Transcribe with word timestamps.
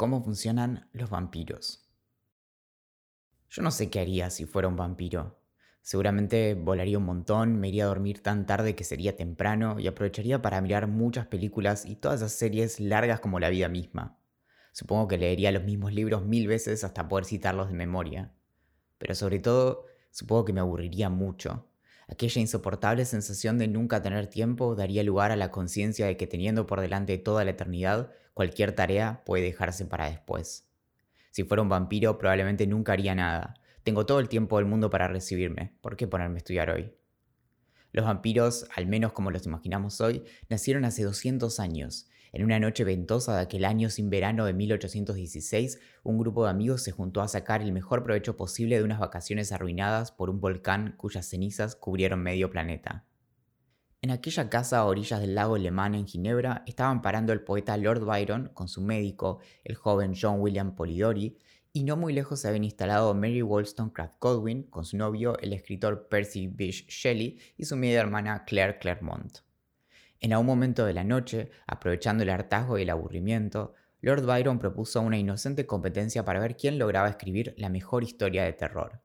cómo 0.00 0.24
funcionan 0.24 0.88
los 0.94 1.10
vampiros. 1.10 1.86
Yo 3.50 3.60
no 3.60 3.70
sé 3.70 3.90
qué 3.90 4.00
haría 4.00 4.30
si 4.30 4.46
fuera 4.46 4.66
un 4.66 4.74
vampiro. 4.74 5.42
Seguramente 5.82 6.54
volaría 6.54 6.96
un 6.96 7.04
montón, 7.04 7.60
me 7.60 7.68
iría 7.68 7.84
a 7.84 7.88
dormir 7.88 8.22
tan 8.22 8.46
tarde 8.46 8.74
que 8.74 8.82
sería 8.82 9.14
temprano 9.14 9.78
y 9.78 9.88
aprovecharía 9.88 10.40
para 10.40 10.62
mirar 10.62 10.86
muchas 10.86 11.26
películas 11.26 11.84
y 11.84 11.96
todas 11.96 12.22
esas 12.22 12.32
series 12.32 12.80
largas 12.80 13.20
como 13.20 13.40
la 13.40 13.50
vida 13.50 13.68
misma. 13.68 14.16
Supongo 14.72 15.06
que 15.06 15.18
leería 15.18 15.52
los 15.52 15.64
mismos 15.64 15.92
libros 15.92 16.24
mil 16.24 16.48
veces 16.48 16.82
hasta 16.82 17.06
poder 17.06 17.26
citarlos 17.26 17.68
de 17.68 17.74
memoria. 17.74 18.32
Pero 18.96 19.14
sobre 19.14 19.38
todo, 19.38 19.84
supongo 20.10 20.46
que 20.46 20.54
me 20.54 20.60
aburriría 20.60 21.10
mucho. 21.10 21.68
Aquella 22.08 22.40
insoportable 22.40 23.04
sensación 23.04 23.58
de 23.58 23.68
nunca 23.68 24.00
tener 24.00 24.28
tiempo 24.28 24.74
daría 24.74 25.02
lugar 25.02 25.30
a 25.30 25.36
la 25.36 25.50
conciencia 25.50 26.06
de 26.06 26.16
que 26.16 26.26
teniendo 26.26 26.66
por 26.66 26.80
delante 26.80 27.18
toda 27.18 27.44
la 27.44 27.50
eternidad, 27.50 28.10
cualquier 28.40 28.72
tarea 28.72 29.22
puede 29.26 29.44
dejarse 29.44 29.84
para 29.84 30.08
después. 30.08 30.66
Si 31.30 31.44
fuera 31.44 31.60
un 31.60 31.68
vampiro 31.68 32.16
probablemente 32.16 32.66
nunca 32.66 32.94
haría 32.94 33.14
nada. 33.14 33.60
Tengo 33.82 34.06
todo 34.06 34.18
el 34.18 34.30
tiempo 34.30 34.56
del 34.56 34.64
mundo 34.64 34.88
para 34.88 35.08
recibirme. 35.08 35.74
¿Por 35.82 35.94
qué 35.94 36.06
ponerme 36.06 36.36
a 36.36 36.38
estudiar 36.38 36.70
hoy? 36.70 36.90
Los 37.92 38.06
vampiros, 38.06 38.66
al 38.74 38.86
menos 38.86 39.12
como 39.12 39.30
los 39.30 39.44
imaginamos 39.44 40.00
hoy, 40.00 40.24
nacieron 40.48 40.86
hace 40.86 41.02
200 41.02 41.60
años 41.60 42.08
en 42.32 42.42
una 42.42 42.58
noche 42.58 42.82
ventosa 42.82 43.36
de 43.36 43.42
aquel 43.42 43.66
año 43.66 43.90
sin 43.90 44.08
verano 44.08 44.46
de 44.46 44.54
1816, 44.54 45.78
un 46.02 46.16
grupo 46.16 46.44
de 46.44 46.50
amigos 46.50 46.82
se 46.82 46.92
juntó 46.92 47.20
a 47.20 47.28
sacar 47.28 47.60
el 47.60 47.72
mejor 47.72 48.04
provecho 48.04 48.38
posible 48.38 48.78
de 48.78 48.84
unas 48.84 49.00
vacaciones 49.00 49.52
arruinadas 49.52 50.12
por 50.12 50.30
un 50.30 50.40
volcán 50.40 50.94
cuyas 50.96 51.26
cenizas 51.26 51.76
cubrieron 51.76 52.22
medio 52.22 52.48
planeta. 52.48 53.04
En 54.02 54.10
aquella 54.10 54.48
casa 54.48 54.78
a 54.78 54.86
orillas 54.86 55.20
del 55.20 55.34
lago 55.34 55.58
Le 55.58 55.70
Mans 55.70 55.94
en 55.94 56.06
Ginebra 56.06 56.62
estaban 56.66 57.02
parando 57.02 57.34
el 57.34 57.42
poeta 57.42 57.76
Lord 57.76 58.02
Byron 58.06 58.48
con 58.54 58.66
su 58.66 58.80
médico, 58.80 59.40
el 59.62 59.74
joven 59.74 60.14
John 60.18 60.40
William 60.40 60.74
Polidori, 60.74 61.36
y 61.74 61.84
no 61.84 61.98
muy 61.98 62.14
lejos 62.14 62.40
se 62.40 62.48
habían 62.48 62.64
instalado 62.64 63.12
Mary 63.12 63.42
Wollstonecraft 63.42 64.14
Godwin 64.18 64.62
con 64.62 64.86
su 64.86 64.96
novio, 64.96 65.38
el 65.40 65.52
escritor 65.52 66.08
Percy 66.08 66.46
Bysshe 66.46 66.86
Shelley, 66.88 67.38
y 67.58 67.66
su 67.66 67.76
media 67.76 68.00
hermana 68.00 68.46
Claire 68.46 68.78
Claremont. 68.78 69.40
En 70.20 70.32
algún 70.32 70.46
momento 70.46 70.86
de 70.86 70.94
la 70.94 71.04
noche, 71.04 71.50
aprovechando 71.66 72.22
el 72.22 72.30
hartazgo 72.30 72.78
y 72.78 72.82
el 72.82 72.90
aburrimiento, 72.90 73.74
Lord 74.00 74.24
Byron 74.24 74.58
propuso 74.58 75.02
una 75.02 75.18
inocente 75.18 75.66
competencia 75.66 76.24
para 76.24 76.40
ver 76.40 76.56
quién 76.56 76.78
lograba 76.78 77.10
escribir 77.10 77.54
la 77.58 77.68
mejor 77.68 78.02
historia 78.02 78.44
de 78.44 78.54
terror. 78.54 79.02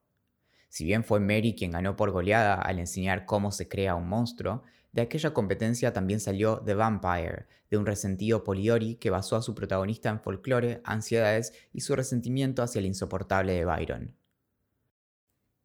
Si 0.70 0.84
bien 0.84 1.04
fue 1.04 1.20
Mary 1.20 1.54
quien 1.54 1.72
ganó 1.72 1.96
por 1.96 2.12
goleada 2.12 2.54
al 2.54 2.78
enseñar 2.78 3.26
cómo 3.26 3.52
se 3.52 3.68
crea 3.68 3.94
un 3.94 4.08
monstruo, 4.08 4.62
de 4.96 5.02
aquella 5.02 5.34
competencia 5.34 5.92
también 5.92 6.20
salió 6.20 6.62
The 6.64 6.72
Vampire, 6.72 7.44
de 7.70 7.76
un 7.76 7.84
resentido 7.84 8.44
Poliori 8.44 8.94
que 8.94 9.10
basó 9.10 9.36
a 9.36 9.42
su 9.42 9.54
protagonista 9.54 10.08
en 10.08 10.20
folclore, 10.20 10.80
ansiedades 10.84 11.52
y 11.74 11.82
su 11.82 11.94
resentimiento 11.94 12.62
hacia 12.62 12.78
el 12.78 12.86
insoportable 12.86 13.52
de 13.52 13.66
Byron. 13.66 14.16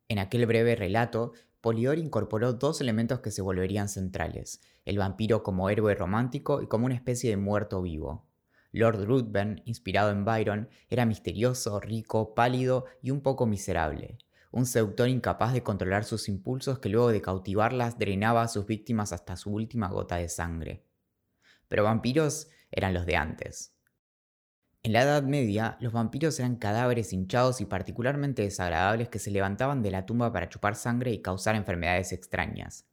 En 0.10 0.20
aquel 0.20 0.46
breve 0.48 0.76
relato, 0.76 1.32
Polidori 1.62 2.02
incorporó 2.02 2.52
dos 2.52 2.82
elementos 2.82 3.22
que 3.22 3.32
se 3.32 3.42
volverían 3.42 3.88
centrales, 3.88 4.60
el 4.84 4.98
vampiro 4.98 5.44
como 5.44 5.70
héroe 5.70 5.95
romántico 5.95 6.62
y 6.62 6.68
como 6.68 6.86
una 6.88 6.95
especie 6.95 7.30
de 7.30 7.38
muerto 7.38 7.82
vivo. 7.82 8.28
Lord 8.73 9.06
Ruthven, 9.06 9.62
inspirado 9.64 10.12
en 10.12 10.26
Byron, 10.26 10.68
era 10.90 11.06
misterioso, 11.06 11.80
rico, 11.80 12.36
pálido 12.36 12.84
y 13.02 13.12
un 13.12 13.22
poco 13.22 13.45
miserable, 13.45 14.18
un 14.52 14.66
seductor 14.66 15.08
incapaz 15.08 15.54
de 15.54 15.64
controlar 15.64 16.04
sus 16.04 16.28
impulsos 16.28 16.80
que 16.80 16.90
luego 16.90 17.10
de 17.10 17.22
cautivarlas 17.22 17.98
drenaba 17.98 18.44
a 18.44 18.48
sus 18.48 18.66
víctimas 18.66 19.14
hasta 19.14 19.38
su 19.38 19.52
última 19.52 19.88
gota 19.88 20.18
de 20.18 20.30
sangre. 20.30 20.86
Pero 21.68 21.86
vampiros 21.86 22.50
eran 22.70 22.94
los 22.94 23.06
de 23.06 23.16
antes. 23.16 23.74
En 24.84 24.94
la 24.94 25.04
Edad 25.04 25.24
Media, 25.24 25.78
los 25.80 25.94
vampiros 25.94 26.40
eran 26.40 26.56
cadáveres 26.56 27.14
hinchados 27.14 27.62
y 27.62 27.66
particularmente 27.66 28.42
desagradables 28.42 29.10
que 29.10 29.20
se 29.20 29.32
levantaban 29.32 29.84
de 29.84 29.92
la 29.92 30.06
tumba 30.06 30.34
para 30.34 30.50
chupar 30.50 30.76
sangre 30.76 31.12
y 31.12 31.22
causar 31.22 31.56
enfermedades 31.56 32.11
extrañas. 32.11 32.91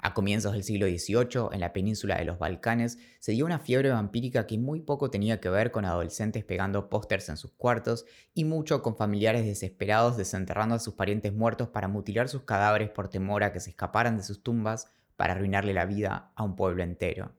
A 0.00 0.14
comienzos 0.14 0.52
del 0.52 0.62
siglo 0.62 0.86
XVIII, 0.86 1.48
en 1.52 1.58
la 1.58 1.72
península 1.72 2.16
de 2.16 2.24
los 2.24 2.38
Balcanes, 2.38 2.98
se 3.18 3.32
dio 3.32 3.44
una 3.44 3.58
fiebre 3.58 3.90
vampírica 3.90 4.46
que 4.46 4.56
muy 4.56 4.80
poco 4.80 5.10
tenía 5.10 5.40
que 5.40 5.48
ver 5.48 5.72
con 5.72 5.84
adolescentes 5.84 6.44
pegando 6.44 6.88
pósters 6.88 7.28
en 7.28 7.36
sus 7.36 7.50
cuartos 7.52 8.06
y 8.32 8.44
mucho 8.44 8.80
con 8.80 8.96
familiares 8.96 9.44
desesperados 9.44 10.16
desenterrando 10.16 10.76
a 10.76 10.78
sus 10.78 10.94
parientes 10.94 11.32
muertos 11.32 11.68
para 11.68 11.88
mutilar 11.88 12.28
sus 12.28 12.42
cadáveres 12.42 12.90
por 12.90 13.08
temor 13.08 13.42
a 13.42 13.52
que 13.52 13.58
se 13.58 13.70
escaparan 13.70 14.16
de 14.16 14.22
sus 14.22 14.42
tumbas 14.44 14.88
para 15.16 15.32
arruinarle 15.32 15.74
la 15.74 15.84
vida 15.84 16.30
a 16.36 16.44
un 16.44 16.54
pueblo 16.54 16.84
entero. 16.84 17.32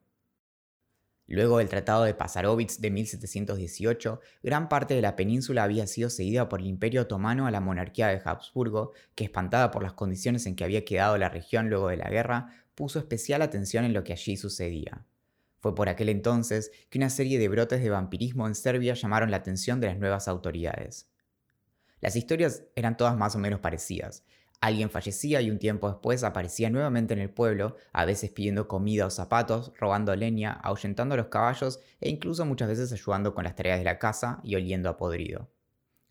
Luego 1.31 1.59
del 1.59 1.69
Tratado 1.69 2.05
de 2.05 2.15
Pasarovitz 2.15 2.79
de 2.81 2.89
1718, 2.89 4.19
gran 4.41 4.67
parte 4.67 4.95
de 4.95 5.01
la 5.03 5.15
península 5.15 5.61
había 5.61 5.85
sido 5.85 6.09
cedida 6.09 6.49
por 6.49 6.59
el 6.59 6.65
Imperio 6.65 7.03
Otomano 7.03 7.45
a 7.45 7.51
la 7.51 7.61
monarquía 7.61 8.07
de 8.07 8.19
Habsburgo, 8.25 8.93
que 9.13 9.25
espantada 9.25 9.69
por 9.69 9.83
las 9.83 9.93
condiciones 9.93 10.47
en 10.47 10.55
que 10.55 10.63
había 10.63 10.83
quedado 10.83 11.19
la 11.19 11.29
región 11.29 11.69
luego 11.69 11.89
de 11.89 11.97
la 11.97 12.09
guerra, 12.09 12.47
puso 12.73 12.97
especial 12.97 13.43
atención 13.43 13.85
en 13.85 13.93
lo 13.93 14.03
que 14.03 14.13
allí 14.13 14.37
sucedía. 14.37 15.05
Fue 15.59 15.75
por 15.75 15.87
aquel 15.87 16.09
entonces 16.09 16.71
que 16.89 16.97
una 16.97 17.11
serie 17.11 17.37
de 17.37 17.47
brotes 17.47 17.83
de 17.83 17.91
vampirismo 17.91 18.47
en 18.47 18.55
Serbia 18.55 18.95
llamaron 18.95 19.29
la 19.29 19.37
atención 19.37 19.79
de 19.79 19.85
las 19.85 19.99
nuevas 19.99 20.27
autoridades. 20.27 21.11
Las 22.01 22.15
historias 22.15 22.63
eran 22.75 22.97
todas 22.97 23.15
más 23.15 23.35
o 23.35 23.39
menos 23.39 23.59
parecidas, 23.59 24.23
Alguien 24.61 24.89
fallecía 24.89 25.41
y 25.41 25.51
un 25.51 25.57
tiempo 25.57 25.89
después 25.89 26.23
aparecía 26.23 26.69
nuevamente 26.69 27.13
en 27.13 27.21
el 27.21 27.29
pueblo, 27.29 27.77
a 27.93 28.03
veces 28.03 28.29
pidiendo 28.31 28.67
comida 28.67 29.05
o 29.05 29.09
zapatos, 29.09 29.71
robando 29.79 30.13
leña, 30.15 30.51
ahuyentando 30.51 31.13
a 31.13 31.17
los 31.17 31.27
caballos 31.27 31.79
e 32.01 32.09
incluso 32.09 32.45
muchas 32.45 32.67
veces 32.67 32.91
ayudando 32.91 33.33
con 33.33 33.45
las 33.45 33.55
tareas 33.55 33.79
de 33.79 33.85
la 33.85 33.99
casa 33.99 34.41
y 34.43 34.55
oliendo 34.55 34.89
a 34.89 34.97
podrido. 34.97 35.49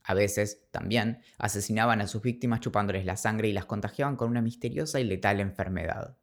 A 0.02 0.14
veces, 0.14 0.66
también, 0.70 1.20
asesinaban 1.36 2.00
a 2.00 2.06
sus 2.06 2.22
víctimas 2.22 2.60
chupándoles 2.60 3.04
la 3.04 3.18
sangre 3.18 3.48
y 3.48 3.52
las 3.52 3.66
contagiaban 3.66 4.16
con 4.16 4.30
una 4.30 4.40
misteriosa 4.40 4.98
y 4.98 5.04
letal 5.04 5.40
enfermedad. 5.40 6.16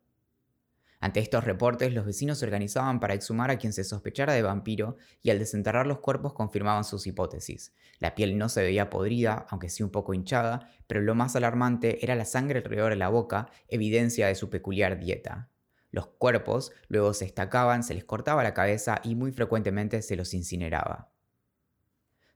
Ante 1.06 1.20
estos 1.20 1.44
reportes, 1.44 1.94
los 1.94 2.04
vecinos 2.04 2.40
se 2.40 2.46
organizaban 2.46 3.00
para 3.00 3.14
exhumar 3.14 3.52
a 3.52 3.60
quien 3.60 3.74
se 3.74 3.84
sospechara 3.84 4.34
de 4.34 4.42
vampiro 4.42 4.98
y 5.22 5.30
al 5.30 5.38
desenterrar 5.38 5.86
los 5.86 6.00
cuerpos 6.00 6.34
confirmaban 6.34 6.84
sus 6.84 7.06
hipótesis. 7.06 7.76
La 8.00 8.16
piel 8.16 8.40
no 8.40 8.50
se 8.50 8.64
veía 8.64 8.90
podrida, 8.90 9.46
aunque 9.52 9.70
sí 9.70 9.84
un 9.84 9.92
poco 9.92 10.16
hinchada, 10.16 10.68
pero 10.88 11.02
lo 11.02 11.14
más 11.14 11.36
alarmante 11.36 12.04
era 12.04 12.16
la 12.16 12.26
sangre 12.26 12.58
alrededor 12.58 12.90
de 12.90 12.96
la 12.96 13.10
boca, 13.10 13.52
evidencia 13.68 14.26
de 14.26 14.34
su 14.34 14.50
peculiar 14.50 15.00
dieta. 15.00 15.52
Los 15.92 16.08
cuerpos 16.08 16.72
luego 16.88 17.14
se 17.14 17.26
estacaban, 17.26 17.84
se 17.84 17.94
les 17.94 18.04
cortaba 18.04 18.42
la 18.42 18.56
cabeza 18.56 19.00
y 19.04 19.14
muy 19.14 19.32
frecuentemente 19.32 20.02
se 20.02 20.16
los 20.16 20.34
incineraba. 20.34 21.15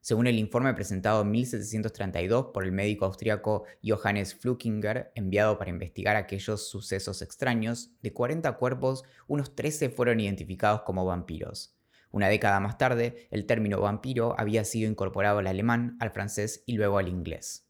Según 0.02 0.28
el 0.28 0.40
informe 0.40 0.74
presentado 0.74 1.22
en 1.22 1.32
1732 1.32 2.48
por 2.54 2.64
el 2.64 2.72
médico 2.72 3.06
austriaco 3.06 3.66
Johannes 3.84 4.34
Flukinger, 4.34 5.12
enviado 5.14 5.58
para 5.58 5.70
investigar 5.70 6.16
aquellos 6.16 6.70
sucesos 6.70 7.22
extraños, 7.22 7.92
de 8.02 8.14
40 8.14 8.52
cuerpos, 8.54 9.04
unos 9.28 9.56
13 9.56 9.90
fueron 9.90 10.22
identificados 10.22 10.82
como 10.84 11.06
vampiros. 11.06 11.76
Una 12.12 12.30
década 12.30 12.60
más 12.60 12.78
tarde, 12.78 13.28
el 13.30 13.46
término 13.46 13.82
vampiro 13.82 14.36
había 14.40 14.64
sido 14.64 14.90
incorporado 14.90 15.40
al 15.40 15.48
alemán, 15.48 15.98
al 16.00 16.12
francés 16.12 16.64
y 16.66 16.74
luego 16.74 16.98
al 16.98 17.10
inglés. 17.10 17.68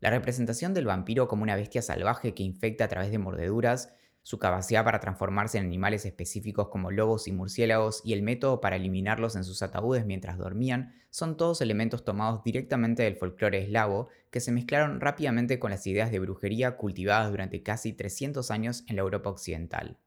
La 0.00 0.10
representación 0.10 0.74
del 0.74 0.86
vampiro 0.86 1.28
como 1.28 1.42
una 1.42 1.56
bestia 1.56 1.82
salvaje 1.82 2.32
que 2.32 2.42
infecta 2.42 2.84
a 2.84 2.88
través 2.88 3.10
de 3.10 3.18
mordeduras 3.18 3.92
su 4.22 4.38
capacidad 4.38 4.84
para 4.84 5.00
transformarse 5.00 5.58
en 5.58 5.64
animales 5.64 6.04
específicos 6.04 6.68
como 6.68 6.90
lobos 6.90 7.28
y 7.28 7.32
murciélagos 7.32 8.02
y 8.04 8.12
el 8.12 8.22
método 8.22 8.60
para 8.60 8.76
eliminarlos 8.76 9.36
en 9.36 9.44
sus 9.44 9.62
ataúdes 9.62 10.04
mientras 10.04 10.38
dormían 10.38 10.94
son 11.10 11.36
todos 11.36 11.60
elementos 11.60 12.04
tomados 12.04 12.42
directamente 12.44 13.02
del 13.02 13.16
folclore 13.16 13.62
eslavo 13.62 14.08
que 14.30 14.40
se 14.40 14.52
mezclaron 14.52 15.00
rápidamente 15.00 15.58
con 15.58 15.70
las 15.70 15.86
ideas 15.86 16.10
de 16.10 16.18
brujería 16.18 16.76
cultivadas 16.76 17.30
durante 17.30 17.62
casi 17.62 17.92
300 17.92 18.50
años 18.50 18.84
en 18.88 18.96
la 18.96 19.02
Europa 19.02 19.30
occidental. 19.30 19.98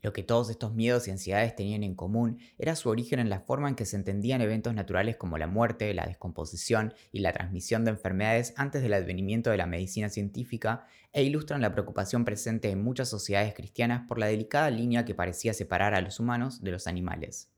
Lo 0.00 0.12
que 0.12 0.22
todos 0.22 0.50
estos 0.50 0.74
miedos 0.74 1.08
y 1.08 1.10
ansiedades 1.10 1.56
tenían 1.56 1.82
en 1.82 1.94
común 1.94 2.38
era 2.56 2.76
su 2.76 2.88
origen 2.88 3.18
en 3.18 3.30
la 3.30 3.40
forma 3.40 3.68
en 3.68 3.74
que 3.74 3.84
se 3.84 3.96
entendían 3.96 4.40
eventos 4.40 4.74
naturales 4.74 5.16
como 5.16 5.38
la 5.38 5.46
muerte, 5.46 5.92
la 5.94 6.06
descomposición 6.06 6.94
y 7.10 7.20
la 7.20 7.32
transmisión 7.32 7.84
de 7.84 7.90
enfermedades 7.90 8.54
antes 8.56 8.82
del 8.82 8.94
advenimiento 8.94 9.50
de 9.50 9.56
la 9.56 9.66
medicina 9.66 10.08
científica 10.08 10.86
e 11.12 11.24
ilustran 11.24 11.60
la 11.60 11.72
preocupación 11.72 12.24
presente 12.24 12.70
en 12.70 12.82
muchas 12.82 13.08
sociedades 13.08 13.54
cristianas 13.54 14.06
por 14.06 14.18
la 14.18 14.26
delicada 14.26 14.70
línea 14.70 15.04
que 15.04 15.14
parecía 15.14 15.52
separar 15.54 15.94
a 15.94 16.00
los 16.00 16.20
humanos 16.20 16.62
de 16.62 16.70
los 16.70 16.86
animales. 16.86 17.50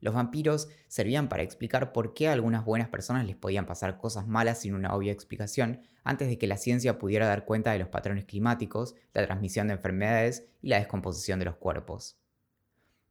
Los 0.00 0.14
vampiros 0.14 0.68
servían 0.86 1.28
para 1.28 1.42
explicar 1.42 1.92
por 1.92 2.14
qué 2.14 2.28
a 2.28 2.32
algunas 2.32 2.64
buenas 2.64 2.88
personas 2.88 3.26
les 3.26 3.36
podían 3.36 3.66
pasar 3.66 3.98
cosas 3.98 4.28
malas 4.28 4.60
sin 4.60 4.74
una 4.74 4.94
obvia 4.94 5.12
explicación, 5.12 5.82
antes 6.04 6.28
de 6.28 6.38
que 6.38 6.46
la 6.46 6.56
ciencia 6.56 6.98
pudiera 6.98 7.26
dar 7.26 7.44
cuenta 7.44 7.72
de 7.72 7.80
los 7.80 7.88
patrones 7.88 8.24
climáticos, 8.24 8.94
la 9.12 9.26
transmisión 9.26 9.66
de 9.66 9.74
enfermedades 9.74 10.46
y 10.62 10.68
la 10.68 10.78
descomposición 10.78 11.38
de 11.38 11.46
los 11.46 11.56
cuerpos. 11.56 12.16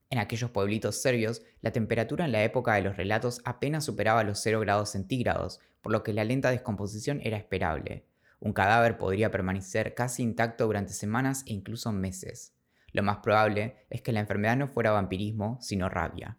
En 0.09 0.19
aquellos 0.19 0.51
pueblitos 0.51 1.01
serbios, 1.01 1.41
la 1.61 1.71
temperatura 1.71 2.25
en 2.25 2.31
la 2.31 2.43
época 2.43 2.73
de 2.75 2.81
los 2.81 2.95
relatos 2.95 3.41
apenas 3.43 3.83
superaba 3.83 4.23
los 4.23 4.39
0 4.39 4.61
grados 4.61 4.89
centígrados, 4.89 5.59
por 5.81 5.91
lo 5.91 6.03
que 6.03 6.13
la 6.13 6.23
lenta 6.23 6.49
descomposición 6.49 7.19
era 7.23 7.37
esperable. 7.37 8.05
Un 8.39 8.53
cadáver 8.53 8.97
podría 8.97 9.31
permanecer 9.31 9.93
casi 9.95 10.23
intacto 10.23 10.65
durante 10.65 10.93
semanas 10.93 11.43
e 11.45 11.53
incluso 11.53 11.91
meses. 11.91 12.53
Lo 12.93 13.03
más 13.03 13.17
probable 13.17 13.75
es 13.89 14.01
que 14.01 14.13
la 14.13 14.21
enfermedad 14.21 14.55
no 14.55 14.69
fuera 14.69 14.91
vampirismo, 14.91 15.57
sino 15.59 15.89
rabia. 15.89 16.37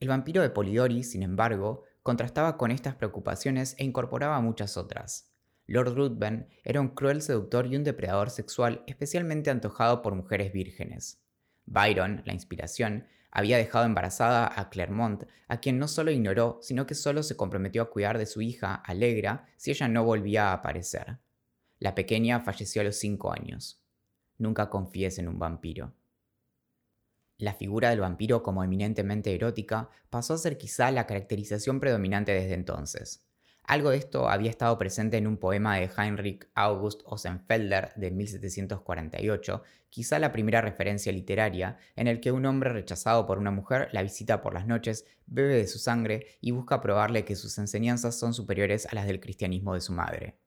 El 0.00 0.08
vampiro 0.08 0.42
de 0.42 0.50
Polidori, 0.50 1.02
sin 1.02 1.22
embargo, 1.22 1.82
contrastaba 2.02 2.56
con 2.56 2.70
estas 2.70 2.94
preocupaciones 2.94 3.74
e 3.78 3.84
incorporaba 3.84 4.40
muchas 4.40 4.76
otras. 4.76 5.32
Lord 5.66 5.94
Ruthven 5.94 6.48
era 6.64 6.80
un 6.80 6.88
cruel 6.88 7.20
seductor 7.20 7.66
y 7.66 7.76
un 7.76 7.84
depredador 7.84 8.30
sexual 8.30 8.84
especialmente 8.86 9.50
antojado 9.50 10.00
por 10.00 10.14
mujeres 10.14 10.52
vírgenes. 10.52 11.20
Byron, 11.66 12.22
la 12.24 12.32
inspiración, 12.32 13.06
había 13.30 13.58
dejado 13.58 13.84
embarazada 13.84 14.50
a 14.54 14.70
Clermont, 14.70 15.24
a 15.48 15.60
quien 15.60 15.78
no 15.78 15.88
solo 15.88 16.10
ignoró, 16.10 16.58
sino 16.62 16.86
que 16.86 16.94
solo 16.94 17.22
se 17.22 17.36
comprometió 17.36 17.82
a 17.82 17.90
cuidar 17.90 18.18
de 18.18 18.26
su 18.26 18.40
hija, 18.40 18.74
Alegra, 18.74 19.46
si 19.56 19.72
ella 19.72 19.88
no 19.88 20.04
volvía 20.04 20.48
a 20.48 20.54
aparecer. 20.54 21.18
La 21.78 21.94
pequeña 21.94 22.40
falleció 22.40 22.80
a 22.80 22.84
los 22.84 22.96
cinco 22.96 23.32
años. 23.32 23.82
Nunca 24.38 24.70
confíes 24.70 25.18
en 25.18 25.28
un 25.28 25.38
vampiro. 25.38 25.92
La 27.38 27.54
figura 27.54 27.90
del 27.90 28.00
vampiro 28.00 28.42
como 28.42 28.64
eminentemente 28.64 29.32
erótica 29.32 29.90
pasó 30.10 30.34
a 30.34 30.38
ser 30.38 30.58
quizá 30.58 30.90
la 30.90 31.06
caracterización 31.06 31.78
predominante 31.78 32.32
desde 32.32 32.54
entonces. 32.54 33.24
Algo 33.62 33.90
de 33.90 33.98
esto 33.98 34.28
había 34.28 34.50
estado 34.50 34.76
presente 34.76 35.18
en 35.18 35.28
un 35.28 35.36
poema 35.36 35.76
de 35.76 35.88
Heinrich 35.96 36.48
August 36.56 37.02
Ossenfelder 37.04 37.92
de 37.94 38.10
1748, 38.10 39.62
quizá 39.88 40.18
la 40.18 40.32
primera 40.32 40.62
referencia 40.62 41.12
literaria, 41.12 41.78
en 41.94 42.08
el 42.08 42.18
que 42.18 42.32
un 42.32 42.44
hombre 42.44 42.72
rechazado 42.72 43.24
por 43.24 43.38
una 43.38 43.52
mujer 43.52 43.88
la 43.92 44.02
visita 44.02 44.42
por 44.42 44.52
las 44.52 44.66
noches, 44.66 45.04
bebe 45.26 45.54
de 45.54 45.68
su 45.68 45.78
sangre 45.78 46.38
y 46.40 46.50
busca 46.50 46.80
probarle 46.80 47.24
que 47.24 47.36
sus 47.36 47.56
enseñanzas 47.58 48.18
son 48.18 48.34
superiores 48.34 48.86
a 48.86 48.96
las 48.96 49.06
del 49.06 49.20
cristianismo 49.20 49.74
de 49.74 49.80
su 49.80 49.92
madre. 49.92 50.38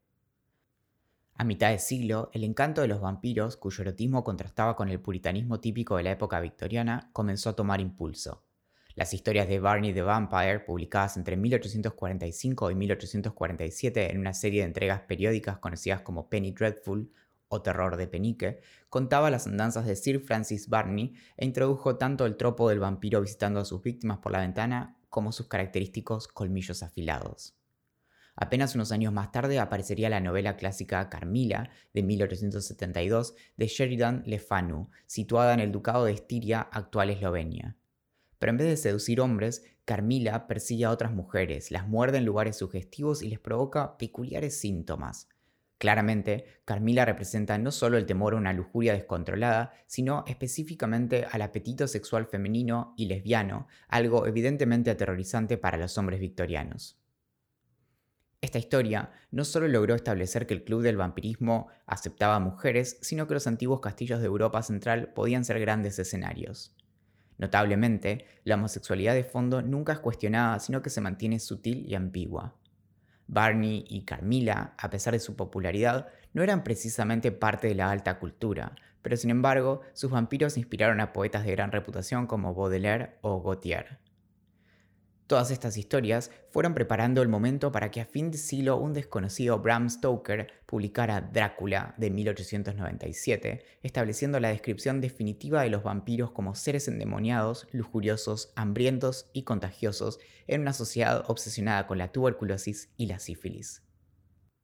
A 1.36 1.44
mitad 1.44 1.72
de 1.72 1.80
siglo, 1.80 2.30
el 2.34 2.44
encanto 2.44 2.82
de 2.82 2.88
los 2.88 3.02
vampiros, 3.02 3.58
cuyo 3.58 3.82
erotismo 3.82 4.24
contrastaba 4.24 4.76
con 4.76 4.90
el 4.90 5.00
puritanismo 5.00 5.60
típico 5.60 5.98
de 5.98 6.04
la 6.04 6.12
época 6.12 6.40
victoriana, 6.40 7.10
comenzó 7.14 7.50
a 7.50 7.56
tomar 7.56 7.82
impulso. 7.82 8.44
Las 8.96 9.14
historias 9.14 9.48
de 9.48 9.60
Barney 9.60 9.94
the 9.94 10.02
Vampire, 10.02 10.60
publicadas 10.60 11.18
entre 11.18 11.38
1845 11.38 12.72
y 12.72 12.76
1847 12.76 14.12
en 14.12 14.20
una 14.20 14.34
serie 14.34 14.62
de 14.62 14.68
entregas 14.68 15.02
periódicas 15.02 15.58
conocidas 15.60 16.02
como 16.02 16.30
Penny 16.30 16.52
Dreadful 16.52 17.12
o 17.48 17.62
Terror 17.62 17.96
de 17.96 18.08
Penique, 18.08 18.62
contaba 18.90 19.32
las 19.32 19.48
andanzas 19.48 19.86
de 19.86 19.96
Sir 19.96 20.20
Francis 20.20 20.68
Barney 20.70 21.14
e 21.38 21.46
introdujo 21.46 21.98
tanto 21.98 22.26
el 22.26 22.36
tropo 22.36 22.70
del 22.70 22.80
vampiro 22.80 23.22
visitando 23.22 23.62
a 23.62 23.66
sus 23.66 23.82
víctimas 23.82 24.20
por 24.20 24.34
la 24.34 24.42
ventana 24.42 24.98
como 25.10 25.32
sus 25.32 25.48
característicos 25.48 26.28
colmillos 26.28 26.84
afilados. 26.84 27.61
Apenas 28.42 28.74
unos 28.74 28.92
años 28.92 29.14
más 29.14 29.32
tarde 29.32 29.60
aparecería 29.60 30.10
la 30.10 30.20
novela 30.20 30.58
clásica 30.58 31.08
Carmila 31.12 31.70
de 31.94 32.02
1872 32.02 33.36
de 33.56 33.68
Sheridan 33.68 34.24
Le 34.26 34.40
Fanu, 34.40 34.90
situada 35.06 35.54
en 35.54 35.60
el 35.60 35.72
Ducado 35.72 36.06
de 36.06 36.14
Estiria, 36.14 36.62
actual 36.62 37.12
Eslovenia. 37.12 37.78
Pero 38.40 38.50
en 38.50 38.58
vez 38.58 38.68
de 38.68 38.78
seducir 38.78 39.22
hombres, 39.22 39.64
Carmila 39.86 40.48
persigue 40.48 40.86
a 40.86 40.90
otras 40.90 41.12
mujeres, 41.12 41.70
las 41.70 41.88
muerde 41.88 42.18
en 42.18 42.26
lugares 42.26 42.58
sugestivos 42.58 43.22
y 43.22 43.30
les 43.30 43.40
provoca 43.40 44.00
peculiares 44.00 44.60
síntomas. 44.60 45.30
Claramente, 45.78 46.46
Carmila 46.66 47.06
representa 47.06 47.60
no 47.60 47.70
solo 47.70 48.00
el 48.00 48.08
temor 48.08 48.34
a 48.34 48.38
una 48.38 48.54
lujuria 48.54 48.94
descontrolada, 48.94 49.72
sino 49.86 50.24
específicamente 50.26 51.28
al 51.32 51.44
apetito 51.44 51.88
sexual 51.88 52.26
femenino 52.26 52.96
y 52.98 53.06
lesbiano, 53.06 53.68
algo 53.88 54.26
evidentemente 54.26 54.90
aterrorizante 54.90 55.60
para 55.60 55.78
los 55.78 55.96
hombres 56.00 56.20
victorianos. 56.20 57.01
Esta 58.42 58.58
historia 58.58 59.12
no 59.30 59.46
solo 59.46 59.68
logró 59.68 59.94
establecer 59.94 60.48
que 60.48 60.56
el 60.56 60.64
club 60.64 60.82
del 60.82 60.98
vampirismo 60.98 61.68
aceptaba 61.86 62.40
mujeres, 62.40 62.98
sino 63.02 63.28
que 63.28 63.36
los 63.36 63.46
antiguos 63.46 63.82
castillos 63.82 64.20
de 64.20 64.26
Europa 64.26 64.64
Central 64.64 65.14
podían 65.14 65.46
ser 65.46 65.60
grandes 65.60 66.00
escenarios. 66.00 66.76
Notablemente, 67.38 68.26
la 68.44 68.56
homosexualidad 68.56 69.14
de 69.14 69.24
fondo 69.24 69.62
nunca 69.62 69.94
es 69.94 70.00
cuestionada, 70.00 70.58
sino 70.60 70.82
que 70.82 70.90
se 70.90 71.02
mantiene 71.02 71.40
sutil 71.40 71.86
y 71.88 71.94
ambigua. 71.94 72.56
Barney 73.28 73.86
y 73.88 74.06
Carmila, 74.06 74.74
a 74.78 74.90
pesar 74.90 75.14
de 75.14 75.20
su 75.20 75.36
popularidad, 75.36 76.08
no 76.34 76.42
eran 76.42 76.64
precisamente 76.64 77.32
parte 77.32 77.68
de 77.68 77.76
la 77.76 77.92
alta 77.92 78.18
cultura, 78.18 78.76
pero 79.04 79.18
sin 79.18 79.30
embargo, 79.30 79.82
sus 79.94 80.10
vampiros 80.10 80.58
inspiraron 80.58 81.00
a 81.00 81.14
poetas 81.14 81.46
de 81.46 81.52
gran 81.52 81.72
reputación 81.72 82.26
como 82.26 82.56
Baudelaire 82.56 83.18
o 83.22 83.42
Gautier. 83.42 84.00
Todas 85.32 85.50
estas 85.50 85.78
historias 85.78 86.30
fueron 86.50 86.74
preparando 86.74 87.22
el 87.22 87.30
momento 87.30 87.72
para 87.72 87.90
que 87.90 88.02
a 88.02 88.06
fin 88.06 88.32
de 88.32 88.38
siglo 88.38 88.76
un 88.76 88.92
desconocido 88.92 89.60
Bram 89.60 89.90
Stoker 89.90 90.52
publicara 90.66 91.22
Drácula 91.22 91.96
de 91.98 92.10
1897, 92.10 93.64
estableciendo 93.82 94.42
la 94.42 94.50
descripción 94.50 95.00
definitiva 95.00 95.62
de 95.62 95.70
los 95.70 95.84
vampiros 95.84 96.32
como 96.32 96.54
seres 96.54 96.90
endemoniados, 96.90 97.70
lujuriosos, 97.72 98.52
hambrientos 98.58 99.30
y 99.32 99.44
contagiosos 99.44 100.20
en 100.48 100.60
una 100.60 100.74
sociedad 100.74 101.24
obsesionada 101.30 101.88
con 101.88 101.98
la 101.98 102.12
tuberculosis 102.12 102.90
y 102.98 103.06
la 103.06 103.20
sífilis. 103.20 103.84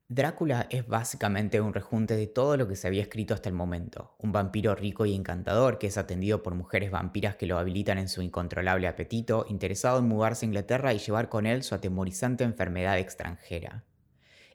Drácula 0.09 0.67
es 0.69 0.87
básicamente 0.87 1.59
un 1.59 1.73
rejunte 1.73 2.15
de 2.15 2.27
todo 2.27 2.55
lo 2.55 2.65
que 2.65 2.77
se 2.77 2.87
había 2.87 3.01
escrito 3.01 3.33
hasta 3.33 3.49
el 3.49 3.55
momento. 3.55 4.15
Un 4.19 4.31
vampiro 4.31 4.73
rico 4.73 5.05
y 5.05 5.13
encantador 5.13 5.79
que 5.79 5.87
es 5.87 5.97
atendido 5.97 6.43
por 6.43 6.55
mujeres 6.55 6.91
vampiras 6.91 7.35
que 7.35 7.45
lo 7.45 7.57
habilitan 7.57 7.97
en 7.97 8.07
su 8.07 8.21
incontrolable 8.21 8.87
apetito, 8.87 9.45
interesado 9.49 9.99
en 9.99 10.07
mudarse 10.07 10.45
a 10.45 10.47
Inglaterra 10.47 10.93
y 10.93 10.99
llevar 10.99 11.27
con 11.27 11.45
él 11.45 11.61
su 11.61 11.75
atemorizante 11.75 12.45
enfermedad 12.45 12.97
extranjera. 12.97 13.83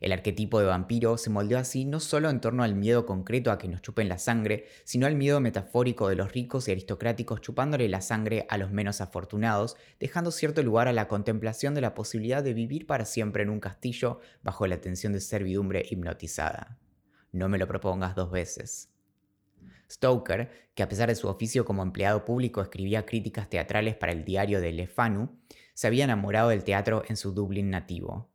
El 0.03 0.11
arquetipo 0.11 0.59
de 0.59 0.65
vampiro 0.65 1.17
se 1.17 1.29
moldeó 1.29 1.57
así 1.57 1.85
no 1.85 2.01
solo 2.01 2.29
en 2.29 2.41
torno 2.41 2.63
al 2.63 2.75
miedo 2.75 3.05
concreto 3.05 3.51
a 3.51 3.57
que 3.57 3.69
nos 3.69 3.81
chupen 3.81 4.09
la 4.09 4.17
sangre, 4.17 4.65
sino 4.83 5.07
al 5.07 5.15
miedo 5.15 5.39
metafórico 5.39 6.09
de 6.09 6.17
los 6.17 6.33
ricos 6.33 6.67
y 6.67 6.71
aristocráticos 6.71 7.39
chupándole 7.39 7.87
la 7.87 8.01
sangre 8.01 8.45
a 8.49 8.57
los 8.57 8.69
menos 8.69 8.99
afortunados, 8.99 9.77
dejando 10.01 10.31
cierto 10.31 10.61
lugar 10.61 10.89
a 10.89 10.91
la 10.91 11.07
contemplación 11.07 11.73
de 11.73 11.79
la 11.79 11.93
posibilidad 11.93 12.43
de 12.43 12.53
vivir 12.53 12.85
para 12.85 13.05
siempre 13.05 13.43
en 13.43 13.49
un 13.49 13.61
castillo 13.61 14.19
bajo 14.41 14.67
la 14.67 14.81
tensión 14.81 15.13
de 15.13 15.21
servidumbre 15.21 15.85
hipnotizada. 15.89 16.77
No 17.31 17.47
me 17.47 17.57
lo 17.57 17.65
propongas 17.65 18.13
dos 18.13 18.29
veces. 18.29 18.89
Stoker, 19.89 20.51
que 20.75 20.83
a 20.83 20.89
pesar 20.89 21.07
de 21.07 21.15
su 21.15 21.29
oficio 21.29 21.63
como 21.63 21.81
empleado 21.81 22.25
público 22.25 22.61
escribía 22.61 23.05
críticas 23.05 23.49
teatrales 23.49 23.95
para 23.95 24.11
el 24.11 24.25
diario 24.25 24.59
de 24.59 24.73
Lefanu, 24.73 25.39
se 25.73 25.87
había 25.87 26.03
enamorado 26.03 26.49
del 26.49 26.65
teatro 26.65 27.03
en 27.07 27.15
su 27.15 27.31
Dublín 27.31 27.69
nativo. 27.69 28.32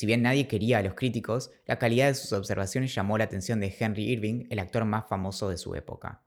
Si 0.00 0.06
bien 0.06 0.22
nadie 0.22 0.48
quería 0.48 0.78
a 0.78 0.82
los 0.82 0.94
críticos, 0.94 1.50
la 1.66 1.78
calidad 1.78 2.06
de 2.06 2.14
sus 2.14 2.32
observaciones 2.32 2.94
llamó 2.94 3.18
la 3.18 3.24
atención 3.24 3.60
de 3.60 3.76
Henry 3.78 4.04
Irving, 4.04 4.46
el 4.48 4.58
actor 4.58 4.86
más 4.86 5.06
famoso 5.06 5.50
de 5.50 5.58
su 5.58 5.74
época. 5.74 6.24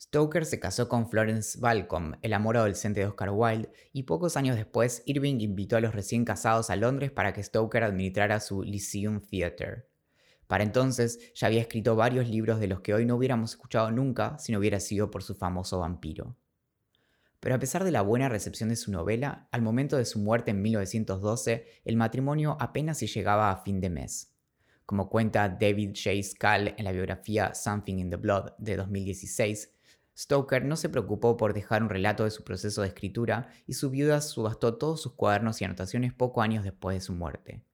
Stoker 0.00 0.46
se 0.46 0.60
casó 0.60 0.88
con 0.88 1.10
Florence 1.10 1.60
Balcom, 1.60 2.14
el 2.22 2.32
amor 2.32 2.56
adolescente 2.56 3.00
de 3.00 3.06
Oscar 3.06 3.32
Wilde, 3.34 3.68
y 3.92 4.04
pocos 4.04 4.38
años 4.38 4.56
después 4.56 5.02
Irving 5.04 5.40
invitó 5.40 5.76
a 5.76 5.82
los 5.82 5.94
recién 5.94 6.24
casados 6.24 6.70
a 6.70 6.76
Londres 6.76 7.10
para 7.10 7.34
que 7.34 7.42
Stoker 7.42 7.84
administrara 7.84 8.40
su 8.40 8.62
Lyceum 8.62 9.20
Theatre. 9.20 9.84
Para 10.46 10.64
entonces 10.64 11.34
ya 11.34 11.48
había 11.48 11.60
escrito 11.60 11.96
varios 11.96 12.30
libros 12.30 12.60
de 12.60 12.68
los 12.68 12.80
que 12.80 12.94
hoy 12.94 13.04
no 13.04 13.16
hubiéramos 13.16 13.50
escuchado 13.50 13.90
nunca 13.90 14.38
si 14.38 14.52
no 14.52 14.58
hubiera 14.58 14.80
sido 14.80 15.10
por 15.10 15.22
su 15.22 15.34
famoso 15.34 15.80
vampiro. 15.80 16.34
Pero 17.40 17.54
a 17.54 17.58
pesar 17.58 17.84
de 17.84 17.90
la 17.90 18.02
buena 18.02 18.28
recepción 18.28 18.68
de 18.68 18.76
su 18.76 18.92
novela, 18.92 19.48
al 19.50 19.62
momento 19.62 19.96
de 19.96 20.04
su 20.04 20.18
muerte 20.18 20.50
en 20.50 20.60
1912, 20.60 21.66
el 21.84 21.96
matrimonio 21.96 22.58
apenas 22.60 22.98
si 22.98 23.06
llegaba 23.06 23.50
a 23.50 23.62
fin 23.62 23.80
de 23.80 23.88
mes. 23.88 24.34
Como 24.84 25.08
cuenta 25.08 25.48
David 25.48 25.96
J. 25.96 26.22
Scull 26.22 26.74
en 26.76 26.84
la 26.84 26.92
biografía 26.92 27.54
Something 27.54 27.98
in 27.98 28.10
the 28.10 28.16
Blood 28.16 28.52
de 28.58 28.76
2016, 28.76 29.72
Stoker 30.18 30.64
no 30.66 30.76
se 30.76 30.90
preocupó 30.90 31.38
por 31.38 31.54
dejar 31.54 31.82
un 31.82 31.88
relato 31.88 32.24
de 32.24 32.30
su 32.30 32.44
proceso 32.44 32.82
de 32.82 32.88
escritura 32.88 33.48
y 33.66 33.72
su 33.72 33.88
viuda 33.88 34.20
subastó 34.20 34.76
todos 34.76 35.00
sus 35.00 35.14
cuadernos 35.14 35.60
y 35.60 35.64
anotaciones 35.64 36.12
poco 36.12 36.42
años 36.42 36.62
después 36.62 36.94
de 36.94 37.00
su 37.00 37.14
muerte. 37.14 37.64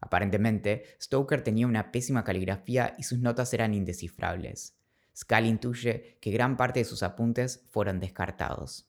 Aparentemente, 0.00 0.84
Stoker 1.02 1.42
tenía 1.42 1.66
una 1.66 1.90
pésima 1.90 2.22
caligrafía 2.22 2.94
y 2.96 3.02
sus 3.02 3.18
notas 3.18 3.52
eran 3.54 3.74
indescifrables. 3.74 4.76
Scull 5.16 5.46
intuye 5.46 6.18
que 6.20 6.30
gran 6.30 6.56
parte 6.56 6.78
de 6.80 6.84
sus 6.84 7.02
apuntes 7.02 7.64
fueron 7.70 7.98
descartados. 7.98 8.88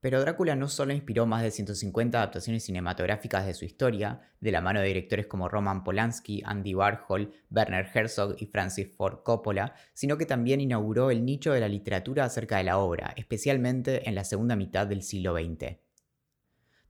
Pero 0.00 0.18
Drácula 0.20 0.56
no 0.56 0.68
solo 0.68 0.94
inspiró 0.94 1.26
más 1.26 1.42
de 1.42 1.50
150 1.50 2.16
adaptaciones 2.16 2.64
cinematográficas 2.64 3.44
de 3.44 3.52
su 3.52 3.66
historia, 3.66 4.22
de 4.40 4.50
la 4.50 4.62
mano 4.62 4.80
de 4.80 4.86
directores 4.86 5.26
como 5.26 5.46
Roman 5.46 5.84
Polanski, 5.84 6.42
Andy 6.46 6.74
Warhol, 6.74 7.30
Werner 7.50 7.86
Herzog 7.92 8.34
y 8.38 8.46
Francis 8.46 8.88
Ford 8.96 9.18
Coppola, 9.22 9.74
sino 9.92 10.16
que 10.16 10.24
también 10.24 10.62
inauguró 10.62 11.10
el 11.10 11.26
nicho 11.26 11.52
de 11.52 11.60
la 11.60 11.68
literatura 11.68 12.24
acerca 12.24 12.56
de 12.56 12.64
la 12.64 12.78
obra, 12.78 13.12
especialmente 13.14 14.08
en 14.08 14.14
la 14.14 14.24
segunda 14.24 14.56
mitad 14.56 14.86
del 14.86 15.02
siglo 15.02 15.34
XX. 15.34 15.76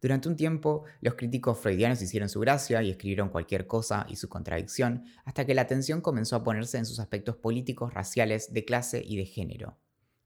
Durante 0.00 0.28
un 0.28 0.36
tiempo, 0.36 0.84
los 1.00 1.14
críticos 1.14 1.58
freudianos 1.58 2.00
hicieron 2.00 2.28
su 2.28 2.38
gracia 2.38 2.80
y 2.80 2.90
escribieron 2.90 3.28
cualquier 3.28 3.66
cosa 3.66 4.06
y 4.08 4.16
su 4.16 4.28
contradicción, 4.28 5.04
hasta 5.24 5.44
que 5.44 5.54
la 5.54 5.62
atención 5.62 6.00
comenzó 6.00 6.36
a 6.36 6.44
ponerse 6.44 6.78
en 6.78 6.86
sus 6.86 7.00
aspectos 7.00 7.36
políticos, 7.36 7.92
raciales, 7.92 8.54
de 8.54 8.64
clase 8.64 9.02
y 9.04 9.16
de 9.16 9.26
género 9.26 9.78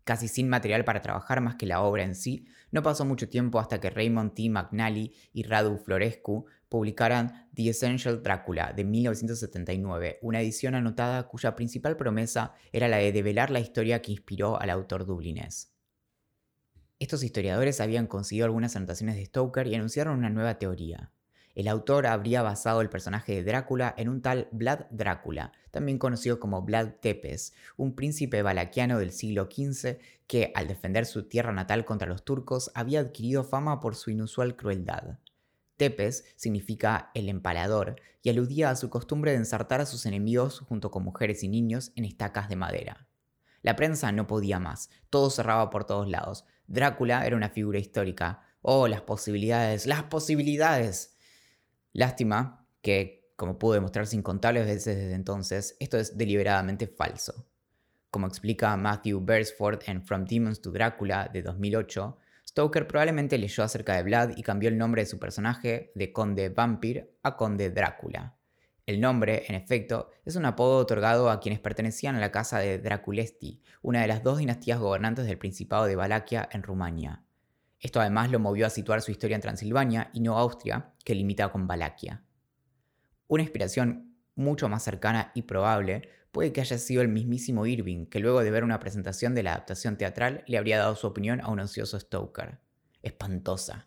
casi 0.04 0.28
sin 0.28 0.48
material 0.48 0.84
para 0.84 1.02
trabajar 1.02 1.40
más 1.40 1.56
que 1.56 1.66
la 1.66 1.82
obra 1.82 2.04
en 2.04 2.14
sí, 2.14 2.46
no 2.70 2.82
pasó 2.82 3.04
mucho 3.04 3.28
tiempo 3.28 3.58
hasta 3.58 3.80
que 3.80 3.90
Raymond 3.90 4.34
T. 4.34 4.48
McNally 4.50 5.14
y 5.32 5.42
Radu 5.44 5.78
Florescu 5.78 6.46
publicaran 6.68 7.48
The 7.54 7.70
Essential 7.70 8.22
Drácula 8.22 8.72
de 8.72 8.84
1979, 8.84 10.18
una 10.22 10.40
edición 10.40 10.74
anotada 10.74 11.26
cuya 11.28 11.54
principal 11.56 11.96
promesa 11.96 12.54
era 12.72 12.88
la 12.88 12.98
de 12.98 13.12
develar 13.12 13.50
la 13.50 13.60
historia 13.60 14.02
que 14.02 14.12
inspiró 14.12 14.60
al 14.60 14.70
autor 14.70 15.06
dublinés. 15.06 15.72
Estos 16.98 17.22
historiadores 17.22 17.80
habían 17.80 18.06
conseguido 18.06 18.46
algunas 18.46 18.76
anotaciones 18.76 19.16
de 19.16 19.26
Stoker 19.26 19.66
y 19.66 19.74
anunciaron 19.74 20.18
una 20.18 20.30
nueva 20.30 20.58
teoría. 20.58 21.12
El 21.54 21.68
autor 21.68 22.06
habría 22.06 22.42
basado 22.42 22.80
el 22.80 22.90
personaje 22.90 23.34
de 23.34 23.44
Drácula 23.44 23.94
en 23.96 24.08
un 24.08 24.22
tal 24.22 24.48
Vlad 24.50 24.86
Drácula, 24.90 25.52
también 25.70 25.98
conocido 25.98 26.40
como 26.40 26.62
Vlad 26.62 26.94
Tepes, 27.00 27.54
un 27.76 27.94
príncipe 27.94 28.42
valaquiano 28.42 28.98
del 28.98 29.12
siglo 29.12 29.44
XV 29.44 29.98
que, 30.26 30.50
al 30.56 30.66
defender 30.66 31.06
su 31.06 31.28
tierra 31.28 31.52
natal 31.52 31.84
contra 31.84 32.08
los 32.08 32.24
turcos, 32.24 32.72
había 32.74 33.00
adquirido 33.00 33.44
fama 33.44 33.80
por 33.80 33.94
su 33.94 34.10
inusual 34.10 34.56
crueldad. 34.56 35.18
Tepes 35.76 36.24
significa 36.36 37.10
el 37.14 37.28
empalador 37.28 37.96
y 38.22 38.30
aludía 38.30 38.70
a 38.70 38.76
su 38.76 38.90
costumbre 38.90 39.32
de 39.32 39.38
ensartar 39.38 39.80
a 39.80 39.86
sus 39.86 40.06
enemigos 40.06 40.60
junto 40.60 40.90
con 40.90 41.04
mujeres 41.04 41.44
y 41.44 41.48
niños 41.48 41.92
en 41.94 42.04
estacas 42.04 42.48
de 42.48 42.56
madera. 42.56 43.06
La 43.62 43.76
prensa 43.76 44.12
no 44.12 44.26
podía 44.26 44.58
más, 44.58 44.90
todo 45.08 45.30
cerraba 45.30 45.70
por 45.70 45.84
todos 45.84 46.08
lados. 46.08 46.44
Drácula 46.66 47.26
era 47.26 47.36
una 47.36 47.50
figura 47.50 47.78
histórica. 47.78 48.42
Oh, 48.60 48.88
las 48.88 49.02
posibilidades, 49.02 49.86
las 49.86 50.04
posibilidades. 50.04 51.13
Lástima 51.94 52.66
que, 52.82 53.30
como 53.36 53.56
pudo 53.56 53.74
demostrarse 53.74 54.16
incontables 54.16 54.66
veces 54.66 54.96
desde 54.96 55.14
entonces, 55.14 55.76
esto 55.78 55.96
es 55.96 56.18
deliberadamente 56.18 56.88
falso. 56.88 57.46
Como 58.10 58.26
explica 58.26 58.76
Matthew 58.76 59.24
Beresford 59.24 59.80
en 59.86 60.02
From 60.02 60.24
Demons 60.24 60.60
to 60.60 60.72
Drácula 60.72 61.30
de 61.32 61.42
2008, 61.42 62.18
Stoker 62.48 62.88
probablemente 62.88 63.38
leyó 63.38 63.62
acerca 63.62 63.94
de 63.94 64.02
Vlad 64.02 64.36
y 64.36 64.42
cambió 64.42 64.68
el 64.68 64.76
nombre 64.76 65.02
de 65.02 65.06
su 65.06 65.20
personaje 65.20 65.92
de 65.94 66.12
Conde 66.12 66.48
Vampir 66.48 67.16
a 67.22 67.36
Conde 67.36 67.70
Drácula. 67.70 68.36
El 68.86 69.00
nombre, 69.00 69.44
en 69.46 69.54
efecto, 69.54 70.10
es 70.24 70.34
un 70.34 70.46
apodo 70.46 70.78
otorgado 70.78 71.30
a 71.30 71.38
quienes 71.38 71.60
pertenecían 71.60 72.16
a 72.16 72.20
la 72.20 72.32
casa 72.32 72.58
de 72.58 72.78
Draculesti, 72.78 73.62
una 73.82 74.02
de 74.02 74.08
las 74.08 74.24
dos 74.24 74.38
dinastías 74.38 74.80
gobernantes 74.80 75.26
del 75.26 75.38
Principado 75.38 75.86
de 75.86 75.96
Valaquia 75.96 76.48
en 76.52 76.64
Rumania. 76.64 77.22
Esto 77.84 78.00
además 78.00 78.30
lo 78.30 78.40
movió 78.40 78.66
a 78.66 78.70
situar 78.70 79.02
su 79.02 79.10
historia 79.10 79.34
en 79.34 79.42
Transilvania 79.42 80.08
y 80.14 80.20
no 80.20 80.38
Austria, 80.38 80.94
que 81.04 81.14
limita 81.14 81.52
con 81.52 81.66
Valaquia. 81.66 82.24
Una 83.28 83.42
inspiración 83.42 84.16
mucho 84.34 84.70
más 84.70 84.82
cercana 84.82 85.32
y 85.34 85.42
probable 85.42 86.08
puede 86.32 86.50
que 86.50 86.62
haya 86.62 86.78
sido 86.78 87.02
el 87.02 87.08
mismísimo 87.08 87.66
Irving, 87.66 88.06
que 88.06 88.20
luego 88.20 88.42
de 88.42 88.50
ver 88.50 88.64
una 88.64 88.80
presentación 88.80 89.34
de 89.34 89.42
la 89.42 89.52
adaptación 89.52 89.98
teatral 89.98 90.44
le 90.46 90.56
habría 90.56 90.78
dado 90.78 90.96
su 90.96 91.06
opinión 91.06 91.42
a 91.42 91.50
un 91.50 91.60
ansioso 91.60 92.00
Stoker. 92.00 92.58
Espantosa. 93.02 93.86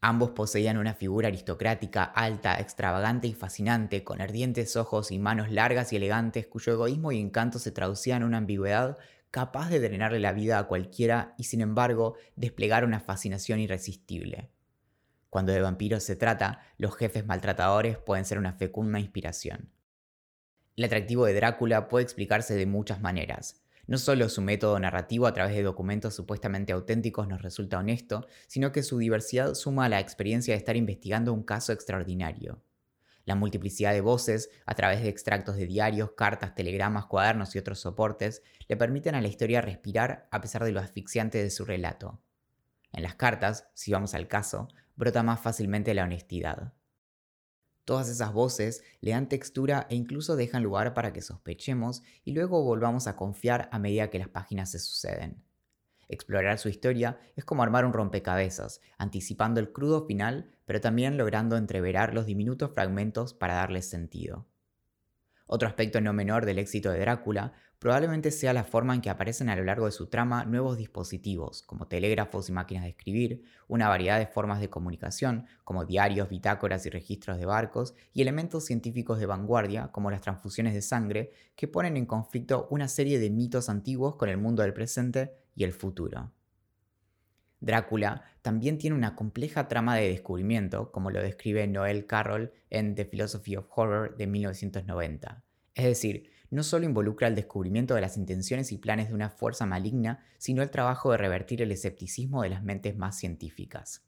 Ambos 0.00 0.30
poseían 0.30 0.76
una 0.76 0.94
figura 0.94 1.28
aristocrática, 1.28 2.02
alta, 2.02 2.58
extravagante 2.58 3.28
y 3.28 3.32
fascinante, 3.34 4.02
con 4.02 4.20
ardientes 4.20 4.74
ojos 4.74 5.12
y 5.12 5.20
manos 5.20 5.52
largas 5.52 5.92
y 5.92 5.96
elegantes, 5.96 6.48
cuyo 6.48 6.72
egoísmo 6.72 7.12
y 7.12 7.20
encanto 7.20 7.60
se 7.60 7.70
traducían 7.70 8.22
en 8.22 8.28
una 8.28 8.38
ambigüedad 8.38 8.98
capaz 9.30 9.68
de 9.70 9.80
drenarle 9.80 10.20
la 10.20 10.32
vida 10.32 10.58
a 10.58 10.66
cualquiera 10.66 11.34
y 11.38 11.44
sin 11.44 11.60
embargo 11.60 12.16
desplegar 12.36 12.84
una 12.84 13.00
fascinación 13.00 13.60
irresistible. 13.60 14.50
Cuando 15.28 15.52
de 15.52 15.60
vampiros 15.60 16.02
se 16.02 16.16
trata, 16.16 16.60
los 16.76 16.96
jefes 16.96 17.24
maltratadores 17.24 17.98
pueden 17.98 18.24
ser 18.24 18.38
una 18.38 18.52
fecunda 18.52 18.98
inspiración. 18.98 19.70
El 20.76 20.84
atractivo 20.84 21.26
de 21.26 21.34
Drácula 21.34 21.88
puede 21.88 22.04
explicarse 22.04 22.54
de 22.54 22.66
muchas 22.66 23.00
maneras. 23.00 23.62
No 23.86 23.98
solo 23.98 24.28
su 24.28 24.40
método 24.40 24.78
narrativo 24.78 25.26
a 25.26 25.32
través 25.32 25.54
de 25.54 25.62
documentos 25.62 26.14
supuestamente 26.14 26.72
auténticos 26.72 27.28
nos 27.28 27.42
resulta 27.42 27.78
honesto, 27.78 28.26
sino 28.46 28.72
que 28.72 28.82
su 28.82 28.98
diversidad 28.98 29.54
suma 29.54 29.84
a 29.84 29.88
la 29.88 30.00
experiencia 30.00 30.54
de 30.54 30.58
estar 30.58 30.76
investigando 30.76 31.32
un 31.32 31.42
caso 31.42 31.72
extraordinario. 31.72 32.62
La 33.30 33.36
multiplicidad 33.36 33.92
de 33.92 34.00
voces, 34.00 34.50
a 34.66 34.74
través 34.74 35.02
de 35.02 35.08
extractos 35.08 35.54
de 35.54 35.64
diarios, 35.64 36.14
cartas, 36.16 36.56
telegramas, 36.56 37.06
cuadernos 37.06 37.54
y 37.54 37.60
otros 37.60 37.78
soportes, 37.78 38.42
le 38.66 38.76
permiten 38.76 39.14
a 39.14 39.20
la 39.20 39.28
historia 39.28 39.60
respirar 39.60 40.26
a 40.32 40.40
pesar 40.40 40.64
de 40.64 40.72
lo 40.72 40.80
asfixiante 40.80 41.40
de 41.40 41.50
su 41.50 41.64
relato. 41.64 42.20
En 42.92 43.04
las 43.04 43.14
cartas, 43.14 43.68
si 43.72 43.92
vamos 43.92 44.14
al 44.14 44.26
caso, 44.26 44.66
brota 44.96 45.22
más 45.22 45.38
fácilmente 45.38 45.94
la 45.94 46.02
honestidad. 46.02 46.72
Todas 47.84 48.08
esas 48.08 48.32
voces 48.32 48.82
le 49.00 49.12
dan 49.12 49.28
textura 49.28 49.86
e 49.90 49.94
incluso 49.94 50.34
dejan 50.34 50.64
lugar 50.64 50.92
para 50.92 51.12
que 51.12 51.22
sospechemos 51.22 52.02
y 52.24 52.32
luego 52.32 52.64
volvamos 52.64 53.06
a 53.06 53.14
confiar 53.14 53.68
a 53.70 53.78
medida 53.78 54.10
que 54.10 54.18
las 54.18 54.28
páginas 54.28 54.72
se 54.72 54.80
suceden. 54.80 55.44
Explorar 56.12 56.58
su 56.58 56.68
historia 56.68 57.20
es 57.36 57.44
como 57.44 57.62
armar 57.62 57.84
un 57.84 57.92
rompecabezas, 57.92 58.80
anticipando 58.98 59.60
el 59.60 59.70
crudo 59.70 60.06
final, 60.06 60.50
pero 60.64 60.80
también 60.80 61.16
logrando 61.16 61.56
entreverar 61.56 62.14
los 62.14 62.26
diminutos 62.26 62.72
fragmentos 62.74 63.32
para 63.32 63.54
darles 63.54 63.88
sentido. 63.88 64.44
Otro 65.46 65.68
aspecto 65.68 66.00
no 66.00 66.12
menor 66.12 66.46
del 66.46 66.58
éxito 66.58 66.90
de 66.90 66.98
Drácula 66.98 67.52
probablemente 67.78 68.32
sea 68.32 68.52
la 68.52 68.64
forma 68.64 68.94
en 68.94 69.00
que 69.00 69.08
aparecen 69.08 69.48
a 69.48 69.56
lo 69.56 69.62
largo 69.62 69.86
de 69.86 69.92
su 69.92 70.08
trama 70.08 70.44
nuevos 70.44 70.76
dispositivos, 70.76 71.62
como 71.62 71.86
telégrafos 71.86 72.48
y 72.48 72.52
máquinas 72.52 72.82
de 72.82 72.90
escribir, 72.90 73.44
una 73.68 73.88
variedad 73.88 74.18
de 74.18 74.26
formas 74.26 74.60
de 74.60 74.68
comunicación, 74.68 75.46
como 75.62 75.84
diarios, 75.84 76.28
bitácoras 76.28 76.86
y 76.86 76.90
registros 76.90 77.38
de 77.38 77.46
barcos, 77.46 77.94
y 78.12 78.22
elementos 78.22 78.64
científicos 78.64 79.20
de 79.20 79.26
vanguardia, 79.26 79.88
como 79.92 80.10
las 80.10 80.22
transfusiones 80.22 80.74
de 80.74 80.82
sangre, 80.82 81.32
que 81.54 81.68
ponen 81.68 81.96
en 81.96 82.06
conflicto 82.06 82.66
una 82.70 82.88
serie 82.88 83.20
de 83.20 83.30
mitos 83.30 83.68
antiguos 83.68 84.16
con 84.16 84.28
el 84.28 84.38
mundo 84.38 84.62
del 84.62 84.74
presente 84.74 85.39
y 85.54 85.64
el 85.64 85.72
futuro. 85.72 86.32
Drácula 87.60 88.24
también 88.40 88.78
tiene 88.78 88.96
una 88.96 89.14
compleja 89.14 89.68
trama 89.68 89.94
de 89.94 90.08
descubrimiento, 90.08 90.90
como 90.92 91.10
lo 91.10 91.22
describe 91.22 91.66
Noel 91.66 92.06
Carroll 92.06 92.52
en 92.70 92.94
The 92.94 93.04
Philosophy 93.04 93.56
of 93.56 93.66
Horror 93.74 94.16
de 94.16 94.26
1990. 94.26 95.44
Es 95.74 95.84
decir, 95.84 96.30
no 96.50 96.62
solo 96.62 96.86
involucra 96.86 97.28
el 97.28 97.34
descubrimiento 97.34 97.94
de 97.94 98.00
las 98.00 98.16
intenciones 98.16 98.72
y 98.72 98.78
planes 98.78 99.08
de 99.08 99.14
una 99.14 99.28
fuerza 99.28 99.66
maligna, 99.66 100.24
sino 100.38 100.62
el 100.62 100.70
trabajo 100.70 101.12
de 101.12 101.18
revertir 101.18 101.60
el 101.60 101.70
escepticismo 101.70 102.42
de 102.42 102.48
las 102.48 102.64
mentes 102.64 102.96
más 102.96 103.18
científicas. 103.18 104.04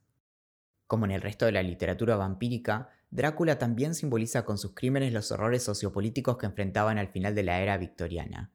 Como 0.87 1.05
en 1.05 1.13
el 1.13 1.21
resto 1.21 1.45
de 1.45 1.53
la 1.53 1.63
literatura 1.63 2.17
vampírica, 2.17 2.89
Drácula 3.11 3.59
también 3.59 3.95
simboliza 3.95 4.45
con 4.45 4.57
sus 4.57 4.75
crímenes 4.75 5.13
los 5.13 5.31
horrores 5.31 5.63
sociopolíticos 5.63 6.39
que 6.39 6.47
enfrentaban 6.47 6.99
al 6.99 7.09
final 7.09 7.35
de 7.35 7.43
la 7.43 7.61
era 7.61 7.77
victoriana 7.77 8.51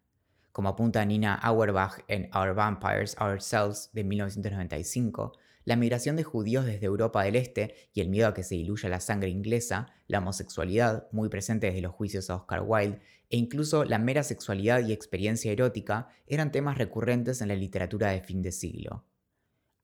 como 0.58 0.70
apunta 0.70 1.06
Nina 1.06 1.36
Auerbach 1.36 2.00
en 2.08 2.32
Our 2.36 2.56
Vampires, 2.56 3.16
Ourselves 3.22 3.92
de 3.94 4.04
1995, 4.04 5.34
la 5.66 5.76
migración 5.76 6.16
de 6.16 6.24
judíos 6.24 6.66
desde 6.66 6.88
Europa 6.88 7.22
del 7.22 7.36
Este 7.36 7.76
y 7.94 8.02
el 8.02 8.10
miedo 8.10 8.28
a 8.28 8.34
que 8.34 8.42
se 8.42 8.56
diluya 8.56 8.90
la 8.90 9.00
sangre 9.00 9.30
inglesa, 9.30 9.94
la 10.08 10.18
homosexualidad, 10.18 11.10
muy 11.12 11.30
presente 11.30 11.68
desde 11.68 11.84
los 11.84 11.94
juicios 11.94 12.32
a 12.32 12.38
Oscar 12.38 12.64
Wilde, 12.66 12.98
e 13.30 13.38
incluso 13.38 13.84
la 13.84 14.00
mera 14.00 14.24
sexualidad 14.24 14.80
y 14.84 14.94
experiencia 14.94 15.52
erótica 15.52 16.10
eran 16.26 16.52
temas 16.52 16.80
recurrentes 16.80 17.40
en 17.42 17.50
la 17.50 17.56
literatura 17.56 18.10
de 18.10 18.22
fin 18.22 18.42
de 18.42 18.52
siglo. 18.52 19.06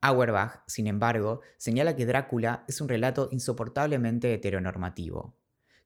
Auerbach, 0.01 0.63
sin 0.65 0.88
embargo, 0.88 1.42
señala 1.58 1.96
que 1.96 2.08
Drácula 2.08 2.65
es 2.68 2.82
un 2.82 2.89
relato 2.89 3.30
insoportablemente 3.32 4.34
heteronormativo. 4.34 5.36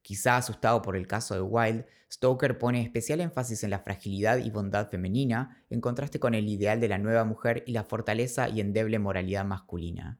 Quizá 0.08 0.38
asustado 0.38 0.82
por 0.82 0.96
el 0.96 1.06
caso 1.06 1.34
de 1.34 1.42
Wilde, 1.42 1.86
Stoker 2.10 2.58
pone 2.58 2.82
especial 2.82 3.20
énfasis 3.20 3.66
en 3.66 3.72
la 3.72 3.80
fragilidad 3.80 4.38
y 4.38 4.50
bondad 4.50 4.90
femenina, 4.90 5.66
en 5.70 5.82
contraste 5.82 6.18
con 6.18 6.34
el 6.34 6.48
ideal 6.48 6.80
de 6.80 6.88
la 6.88 6.98
nueva 6.98 7.26
mujer 7.26 7.66
y 7.68 7.74
la 7.74 7.84
fortaleza 7.84 8.48
y 8.48 8.62
endeble 8.62 9.00
moralidad 9.00 9.44
masculina. 9.44 10.18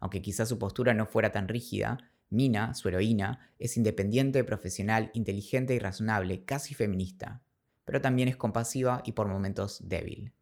Aunque 0.00 0.22
quizá 0.22 0.46
su 0.46 0.58
postura 0.58 0.94
no 0.94 1.04
fuera 1.04 1.32
tan 1.32 1.48
rígida, 1.48 1.98
Mina, 2.30 2.72
su 2.72 2.88
heroína, 2.88 3.52
es 3.58 3.76
independiente, 3.76 4.42
profesional, 4.42 5.10
inteligente 5.12 5.74
y 5.74 5.78
razonable, 5.78 6.46
casi 6.46 6.72
feminista, 6.72 7.42
pero 7.84 8.00
también 8.00 8.28
es 8.28 8.38
compasiva 8.38 9.02
y 9.04 9.12
por 9.12 9.28
momentos 9.28 9.86
débil. 9.86 10.32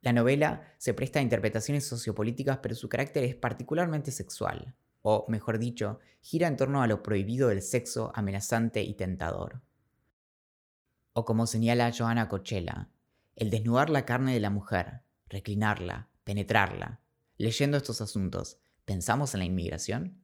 La 0.00 0.14
novela 0.14 0.62
se 0.78 0.94
presta 0.94 1.18
a 1.18 1.22
interpretaciones 1.22 1.86
sociopolíticas, 1.86 2.60
pero 2.62 2.74
su 2.74 2.88
carácter 2.88 3.22
es 3.24 3.34
particularmente 3.34 4.12
sexual 4.12 4.74
o 5.06 5.26
mejor 5.28 5.58
dicho, 5.58 6.00
gira 6.22 6.48
en 6.48 6.56
torno 6.56 6.82
a 6.82 6.86
lo 6.86 7.02
prohibido 7.02 7.50
del 7.50 7.60
sexo 7.60 8.10
amenazante 8.14 8.82
y 8.82 8.94
tentador. 8.94 9.60
O 11.12 11.26
como 11.26 11.46
señala 11.46 11.92
Johanna 11.96 12.30
Cochella, 12.30 12.88
el 13.36 13.50
desnudar 13.50 13.90
la 13.90 14.06
carne 14.06 14.32
de 14.32 14.40
la 14.40 14.48
mujer, 14.48 15.02
reclinarla, 15.28 16.08
penetrarla. 16.24 17.00
Leyendo 17.36 17.76
estos 17.76 18.00
asuntos, 18.00 18.58
¿pensamos 18.86 19.34
en 19.34 19.40
la 19.40 19.44
inmigración? 19.44 20.22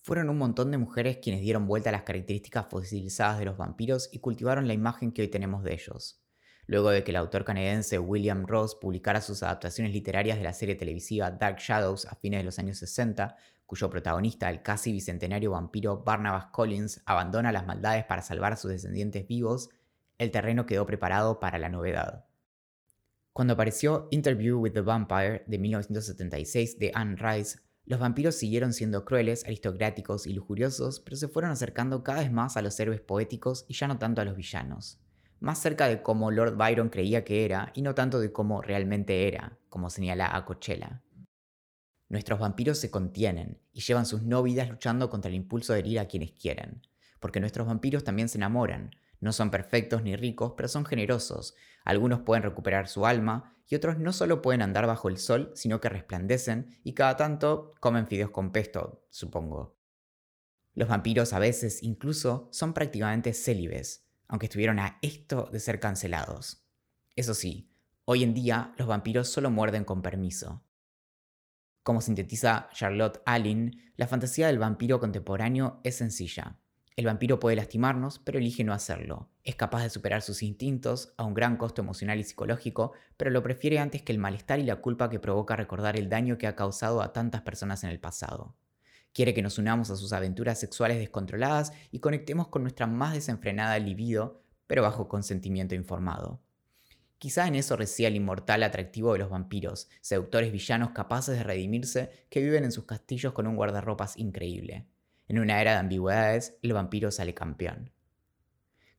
Fueron 0.00 0.30
un 0.30 0.38
montón 0.38 0.70
de 0.70 0.78
mujeres 0.78 1.18
quienes 1.18 1.42
dieron 1.42 1.66
vuelta 1.66 1.90
a 1.90 1.92
las 1.92 2.04
características 2.04 2.68
fosilizadas 2.70 3.38
de 3.38 3.44
los 3.44 3.58
vampiros 3.58 4.08
y 4.12 4.20
cultivaron 4.20 4.66
la 4.66 4.72
imagen 4.72 5.12
que 5.12 5.20
hoy 5.20 5.28
tenemos 5.28 5.62
de 5.62 5.74
ellos 5.74 6.22
luego 6.68 6.90
de 6.90 7.02
que 7.02 7.10
el 7.10 7.16
autor 7.16 7.44
canadiense 7.44 7.98
William 7.98 8.46
Ross 8.46 8.76
publicara 8.76 9.22
sus 9.22 9.42
adaptaciones 9.42 9.92
literarias 9.92 10.36
de 10.36 10.44
la 10.44 10.52
serie 10.52 10.76
televisiva 10.76 11.30
Dark 11.30 11.58
Shadows 11.58 12.04
a 12.04 12.14
fines 12.14 12.40
de 12.40 12.44
los 12.44 12.58
años 12.58 12.76
60, 12.78 13.36
cuyo 13.64 13.88
protagonista, 13.90 14.50
el 14.50 14.62
casi 14.62 14.92
bicentenario 14.92 15.50
vampiro 15.50 16.04
Barnabas 16.04 16.46
Collins, 16.52 17.00
abandona 17.06 17.52
las 17.52 17.66
maldades 17.66 18.04
para 18.04 18.20
salvar 18.20 18.52
a 18.52 18.56
sus 18.56 18.70
descendientes 18.70 19.26
vivos, 19.26 19.70
el 20.18 20.30
terreno 20.30 20.66
quedó 20.66 20.84
preparado 20.84 21.40
para 21.40 21.58
la 21.58 21.70
novedad. 21.70 22.26
Cuando 23.32 23.54
apareció 23.54 24.08
Interview 24.10 24.58
with 24.58 24.72
the 24.72 24.82
Vampire 24.82 25.44
de 25.46 25.58
1976 25.58 26.78
de 26.78 26.92
Anne 26.94 27.16
Rice, 27.16 27.60
los 27.86 27.98
vampiros 27.98 28.34
siguieron 28.34 28.74
siendo 28.74 29.06
crueles, 29.06 29.44
aristocráticos 29.44 30.26
y 30.26 30.34
lujuriosos, 30.34 31.00
pero 31.00 31.16
se 31.16 31.28
fueron 31.28 31.50
acercando 31.50 32.04
cada 32.04 32.20
vez 32.20 32.30
más 32.30 32.58
a 32.58 32.62
los 32.62 32.78
héroes 32.78 33.00
poéticos 33.00 33.64
y 33.68 33.74
ya 33.74 33.88
no 33.88 33.98
tanto 33.98 34.20
a 34.20 34.26
los 34.26 34.36
villanos. 34.36 35.00
Más 35.40 35.60
cerca 35.60 35.88
de 35.88 36.02
cómo 36.02 36.30
Lord 36.30 36.56
Byron 36.56 36.88
creía 36.88 37.24
que 37.24 37.44
era 37.44 37.72
y 37.74 37.82
no 37.82 37.94
tanto 37.94 38.20
de 38.20 38.32
cómo 38.32 38.62
realmente 38.62 39.28
era, 39.28 39.58
como 39.68 39.90
señala 39.90 40.34
a 40.34 40.44
Coachella. 40.44 41.02
Nuestros 42.08 42.38
vampiros 42.38 42.78
se 42.78 42.90
contienen 42.90 43.60
y 43.72 43.80
llevan 43.80 44.06
sus 44.06 44.22
no 44.22 44.42
vidas 44.42 44.70
luchando 44.70 45.10
contra 45.10 45.28
el 45.28 45.34
impulso 45.34 45.72
de 45.72 45.80
herir 45.80 46.00
a 46.00 46.08
quienes 46.08 46.32
quieren, 46.32 46.82
porque 47.20 47.40
nuestros 47.40 47.66
vampiros 47.66 48.04
también 48.04 48.28
se 48.28 48.38
enamoran, 48.38 48.90
no 49.20 49.32
son 49.32 49.50
perfectos 49.50 50.02
ni 50.02 50.16
ricos, 50.16 50.54
pero 50.56 50.68
son 50.68 50.84
generosos. 50.84 51.54
Algunos 51.84 52.20
pueden 52.20 52.42
recuperar 52.44 52.88
su 52.88 53.04
alma 53.06 53.56
y 53.68 53.74
otros 53.74 53.98
no 53.98 54.12
solo 54.12 54.40
pueden 54.40 54.62
andar 54.62 54.86
bajo 54.86 55.08
el 55.08 55.18
sol, 55.18 55.52
sino 55.54 55.80
que 55.80 55.88
resplandecen 55.88 56.78
y 56.82 56.94
cada 56.94 57.16
tanto 57.16 57.74
comen 57.80 58.06
fideos 58.06 58.30
con 58.30 58.52
pesto, 58.52 59.06
supongo. 59.10 59.76
Los 60.74 60.88
vampiros 60.88 61.32
a 61.32 61.38
veces 61.38 61.82
incluso 61.82 62.48
son 62.52 62.72
prácticamente 62.72 63.34
célibes, 63.34 64.07
aunque 64.28 64.46
estuvieron 64.46 64.78
a 64.78 64.98
esto 65.02 65.48
de 65.50 65.58
ser 65.58 65.80
cancelados. 65.80 66.62
Eso 67.16 67.34
sí, 67.34 67.72
hoy 68.04 68.22
en 68.22 68.34
día 68.34 68.74
los 68.76 68.86
vampiros 68.86 69.28
solo 69.28 69.50
muerden 69.50 69.84
con 69.84 70.02
permiso. 70.02 70.62
Como 71.82 72.02
sintetiza 72.02 72.68
Charlotte 72.74 73.22
Allen, 73.24 73.92
la 73.96 74.06
fantasía 74.06 74.48
del 74.48 74.58
vampiro 74.58 75.00
contemporáneo 75.00 75.80
es 75.82 75.96
sencilla. 75.96 76.60
El 76.98 77.06
vampiro 77.06 77.40
puede 77.40 77.56
lastimarnos, 77.56 78.18
pero 78.18 78.38
elige 78.38 78.62
no 78.62 78.74
hacerlo. 78.74 79.30
Es 79.42 79.54
capaz 79.54 79.84
de 79.84 79.88
superar 79.88 80.20
sus 80.20 80.42
instintos 80.42 81.14
a 81.16 81.24
un 81.24 81.32
gran 81.32 81.56
costo 81.56 81.80
emocional 81.80 82.18
y 82.18 82.24
psicológico, 82.24 82.92
pero 83.16 83.30
lo 83.30 83.42
prefiere 83.42 83.78
antes 83.78 84.02
que 84.02 84.12
el 84.12 84.18
malestar 84.18 84.58
y 84.58 84.64
la 84.64 84.82
culpa 84.82 85.08
que 85.08 85.18
provoca 85.18 85.56
recordar 85.56 85.96
el 85.96 86.10
daño 86.10 86.36
que 86.36 86.46
ha 86.46 86.56
causado 86.56 87.00
a 87.00 87.12
tantas 87.14 87.40
personas 87.40 87.84
en 87.84 87.90
el 87.90 88.00
pasado. 88.00 88.57
Quiere 89.18 89.34
que 89.34 89.42
nos 89.42 89.58
unamos 89.58 89.90
a 89.90 89.96
sus 89.96 90.12
aventuras 90.12 90.60
sexuales 90.60 90.96
descontroladas 90.96 91.72
y 91.90 91.98
conectemos 91.98 92.46
con 92.46 92.62
nuestra 92.62 92.86
más 92.86 93.14
desenfrenada 93.14 93.76
libido, 93.80 94.44
pero 94.68 94.82
bajo 94.82 95.08
consentimiento 95.08 95.74
informado. 95.74 96.40
Quizá 97.18 97.48
en 97.48 97.56
eso 97.56 97.74
resida 97.74 98.06
el 98.06 98.14
inmortal 98.14 98.62
atractivo 98.62 99.12
de 99.12 99.18
los 99.18 99.28
vampiros, 99.28 99.88
seductores 100.02 100.52
villanos 100.52 100.90
capaces 100.90 101.36
de 101.36 101.42
redimirse 101.42 102.26
que 102.30 102.40
viven 102.40 102.62
en 102.62 102.70
sus 102.70 102.84
castillos 102.84 103.32
con 103.32 103.48
un 103.48 103.56
guardarropas 103.56 104.16
increíble. 104.16 104.86
En 105.26 105.40
una 105.40 105.60
era 105.60 105.72
de 105.72 105.78
ambigüedades, 105.78 106.56
el 106.62 106.74
vampiro 106.74 107.10
sale 107.10 107.34
campeón. 107.34 107.90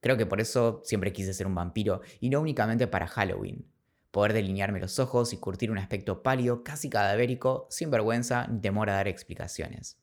Creo 0.01 0.17
que 0.17 0.25
por 0.25 0.41
eso 0.41 0.81
siempre 0.83 1.13
quise 1.13 1.33
ser 1.33 1.47
un 1.47 1.55
vampiro, 1.55 2.01
y 2.19 2.29
no 2.29 2.41
únicamente 2.41 2.87
para 2.87 3.07
Halloween. 3.07 3.65
Poder 4.11 4.33
delinearme 4.33 4.81
los 4.81 4.99
ojos 4.99 5.31
y 5.31 5.37
curtir 5.37 5.71
un 5.71 5.77
aspecto 5.77 6.21
pálido, 6.21 6.61
casi 6.65 6.89
cadavérico, 6.89 7.67
sin 7.69 7.89
vergüenza 7.89 8.47
ni 8.47 8.59
temor 8.59 8.89
a 8.89 8.95
dar 8.95 9.07
explicaciones. 9.07 9.98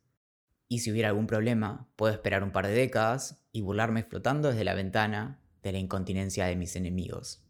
Y 0.68 0.80
si 0.80 0.90
hubiera 0.90 1.08
algún 1.08 1.26
problema, 1.26 1.88
puedo 1.96 2.12
esperar 2.12 2.42
un 2.42 2.50
par 2.50 2.66
de 2.66 2.72
décadas 2.74 3.44
y 3.52 3.62
burlarme 3.62 4.02
flotando 4.02 4.48
desde 4.48 4.64
la 4.64 4.74
ventana 4.74 5.40
de 5.62 5.72
la 5.72 5.78
incontinencia 5.78 6.46
de 6.46 6.56
mis 6.56 6.76
enemigos. 6.76 7.42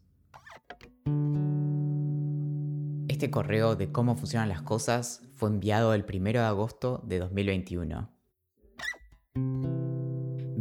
Este 3.07 3.31
correo 3.31 3.75
de 3.75 3.91
cómo 3.91 4.15
funcionan 4.15 4.49
las 4.49 4.61
cosas 4.61 5.23
fue 5.35 5.49
enviado 5.49 5.93
el 5.93 6.05
1 6.07 6.23
de 6.23 6.39
agosto 6.39 7.03
de 7.07 7.19
2021 7.19 8.17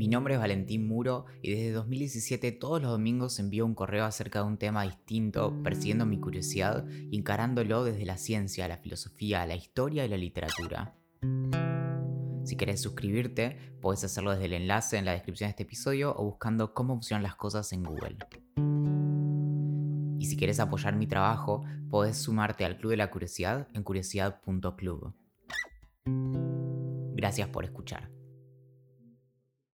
mi 0.07 0.09
nombre 0.09 0.35
es 0.35 0.41
Valentín 0.41 0.87
Muro 0.87 1.25
y 1.43 1.51
desde 1.51 1.73
2017 1.73 2.53
todos 2.53 2.81
los 2.81 2.93
domingos 2.93 3.41
envío 3.41 3.67
un 3.67 3.75
correo 3.75 4.05
acerca 4.05 4.39
de 4.39 4.45
un 4.45 4.57
tema 4.57 4.85
distinto, 4.85 5.61
persiguiendo 5.65 6.07
mi 6.07 6.21
curiosidad 6.21 6.87
y 7.11 7.19
encarándolo 7.19 7.83
desde 7.83 8.07
la 8.07 8.17
ciencia, 8.17 8.69
la 8.69 8.77
filosofía, 8.77 9.45
la 9.47 9.57
historia 9.57 10.05
y 10.05 10.09
la 10.09 10.17
literatura. 10.17 10.95
Si 12.47 12.57
querés 12.57 12.81
suscribirte, 12.81 13.59
puedes 13.81 14.05
hacerlo 14.05 14.31
desde 14.31 14.45
el 14.45 14.53
enlace 14.53 14.97
en 14.97 15.05
la 15.05 15.11
descripción 15.11 15.49
de 15.49 15.51
este 15.51 15.65
episodio 15.65 16.15
o 16.17 16.25
buscando 16.25 16.75
cómo 16.75 16.95
funcionan 16.95 17.25
las 17.25 17.35
cosas 17.35 17.73
en 17.73 17.83
Google. 17.83 18.19
Y 20.21 20.27
si 20.27 20.37
quieres 20.37 20.61
apoyar 20.61 20.95
mi 20.95 21.09
trabajo, 21.09 21.65
puedes 21.91 22.19
sumarte 22.19 22.65
al 22.65 22.79
Club 22.79 22.93
de 22.93 22.99
la 22.99 23.11
Curiosidad 23.11 23.67
en 23.75 23.83
curiosidad.club. 23.83 25.13
Gracias 27.17 27.49
por 27.49 27.65
escuchar. 27.65 28.11